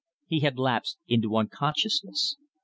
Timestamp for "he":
0.25-0.39